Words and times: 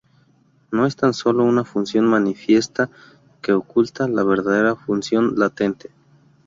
No 0.71 0.87
es 0.87 0.95
tan 0.95 1.13
solo 1.13 1.43
una 1.43 1.63
función 1.63 2.05
manifiesta 2.07 2.89
que 3.39 3.53
oculta 3.53 4.07
la 4.07 4.23
verdadera 4.23 4.75
función 4.75 5.35
latente. 5.37 5.91